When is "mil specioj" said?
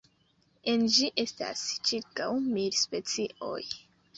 2.47-3.63